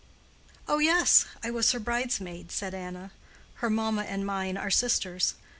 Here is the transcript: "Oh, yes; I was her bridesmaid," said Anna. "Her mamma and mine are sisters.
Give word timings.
"Oh, 0.67 0.79
yes; 0.79 1.25
I 1.43 1.51
was 1.51 1.73
her 1.73 1.79
bridesmaid," 1.79 2.51
said 2.51 2.73
Anna. 2.73 3.11
"Her 3.57 3.69
mamma 3.69 4.01
and 4.01 4.25
mine 4.25 4.57
are 4.57 4.71
sisters. 4.71 5.35